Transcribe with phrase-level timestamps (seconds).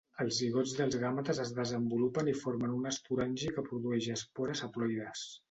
[0.23, 5.25] Els zigots dels gàmetes es desenvolupen i formen un esporangi que produeix espores haploides.